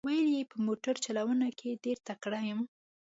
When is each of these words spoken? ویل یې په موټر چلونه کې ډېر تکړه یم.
ویل 0.07 0.27
یې 0.35 0.43
په 0.51 0.57
موټر 0.67 0.95
چلونه 1.05 1.47
کې 1.59 1.79
ډېر 1.83 1.97
تکړه 2.07 2.39
یم. 2.49 2.61